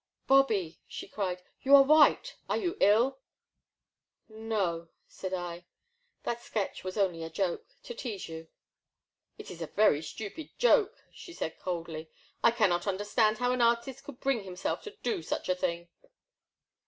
[0.27, 3.19] "Bobby," she cried," you are white— are you ill?"
[4.27, 5.67] No," said I,
[6.23, 8.47] that sketch was only a joke,— to tease you."
[8.95, 12.09] *' It is a very stupid joke," she said coldly;"
[12.43, 12.57] I 158 The Black Water.
[12.57, 15.87] cannot understand how an artist could bring him self to do such a thing."